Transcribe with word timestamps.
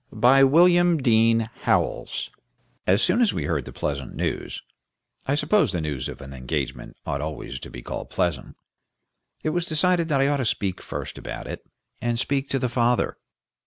THE 0.09 0.15
FATHER, 0.15 0.19
by 0.19 0.43
William 0.45 0.97
Dean 0.97 1.41
Howells 1.65 2.31
As 2.87 3.03
soon 3.03 3.21
as 3.21 3.33
we 3.35 3.43
heard 3.43 3.65
the 3.65 3.71
pleasant 3.71 4.15
news 4.15 4.63
I 5.27 5.35
suppose 5.35 5.71
the 5.71 5.79
news 5.79 6.09
of 6.09 6.21
an 6.21 6.33
engagement 6.33 6.97
ought 7.05 7.21
always 7.21 7.59
to 7.59 7.69
be 7.69 7.83
called 7.83 8.09
pleasant 8.09 8.55
it 9.43 9.49
was 9.49 9.65
decided 9.65 10.07
that 10.09 10.19
I 10.19 10.27
ought 10.27 10.37
to 10.37 10.45
speak 10.47 10.81
first 10.81 11.19
about 11.19 11.45
it, 11.45 11.63
and 12.01 12.17
speak 12.17 12.49
to 12.49 12.57
the 12.57 12.67
father. 12.67 13.15